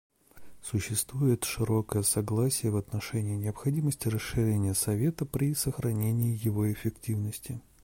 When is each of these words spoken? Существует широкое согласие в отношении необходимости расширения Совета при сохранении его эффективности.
Существует 0.63 1.43
широкое 1.43 2.01
согласие 2.01 2.71
в 2.71 2.75
отношении 2.77 3.35
необходимости 3.35 4.07
расширения 4.07 4.73
Совета 4.73 5.27
при 5.27 5.53
сохранении 5.53 6.43
его 6.43 6.73
эффективности. 6.73 7.61